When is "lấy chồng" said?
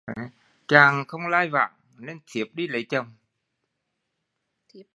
2.67-3.13